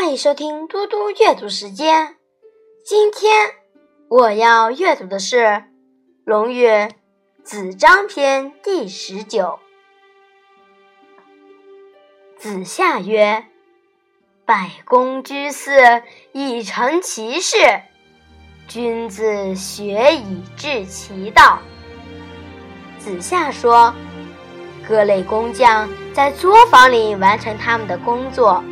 [0.00, 2.16] 欢迎收听嘟嘟阅读时间。
[2.86, 3.50] 今天
[4.08, 5.36] 我要阅读的是
[6.24, 6.66] 《论语·
[7.44, 9.58] 子张篇》第十九。
[12.38, 13.44] 子夏曰
[14.46, 17.58] ：“百公居肆，以成其事；
[18.66, 21.58] 君子学以致其道。”
[22.98, 23.94] 子夏说
[24.88, 28.64] ：“各类工匠在作坊里完成他们的工作。”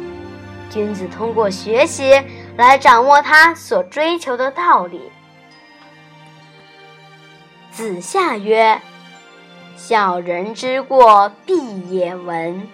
[0.70, 2.22] 君子通过学习
[2.56, 5.10] 来掌握他所追求的道理。
[7.70, 8.80] 子夏曰
[9.76, 12.68] ：“小人之过，必也闻。”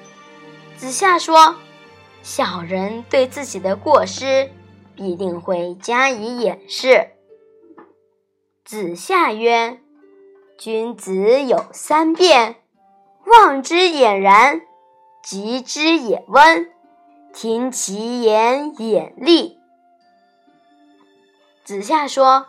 [0.76, 1.56] 子夏说
[2.22, 4.50] ：“小人对自己的过失，
[4.96, 7.10] 必定会加以掩饰。”
[8.64, 9.78] 子夏曰
[10.56, 12.56] ：“君子有三变：
[13.26, 14.62] 望之俨然，
[15.22, 16.70] 及之也温。”
[17.34, 19.58] 听其言，眼力。
[21.64, 22.46] 子夏说：“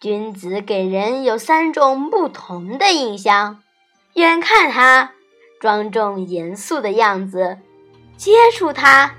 [0.00, 3.62] 君子给人有三种不同的印象：
[4.14, 5.12] 远看他
[5.60, 7.58] 庄重严肃的样子，
[8.16, 9.14] 接触他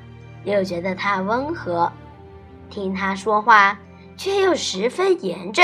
[0.46, 1.94] 又觉得他温和，
[2.72, 3.78] 听他说话
[4.18, 5.64] 却又十分严正。”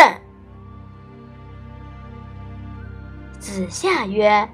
[3.41, 4.47] 子夏曰：“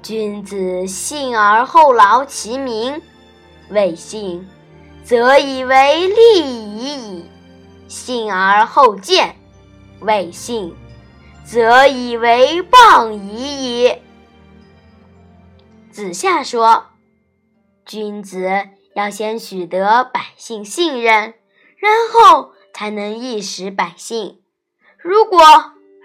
[0.00, 2.98] 君子信而后劳其民。”
[3.70, 4.48] 未信，
[5.04, 7.24] 则以为利已矣；
[7.86, 9.36] 信而后见，
[10.00, 10.74] 未信，
[11.44, 13.92] 则以为谤已矣。
[15.90, 16.86] 子夏说
[17.84, 21.34] ：“君子要先取得百姓信任，
[21.76, 24.40] 然后才能意识百姓。
[24.98, 25.40] 如果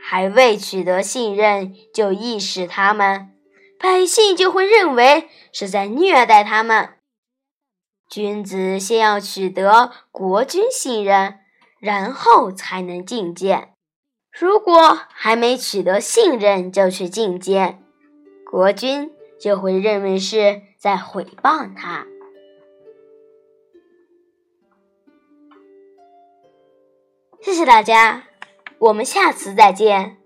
[0.04, 3.30] 还未取得信任就意识他们，
[3.80, 6.96] 百姓就会认为是在虐待他们。”
[8.10, 11.40] 君子先要取得国君信任，
[11.80, 13.74] 然后才能觐见。
[14.32, 17.84] 如果还没取得信任就去觐见，
[18.50, 22.08] 国君就会认为是在毁谤他。
[27.42, 28.24] 谢谢大家，
[28.80, 30.23] 我们下次再见。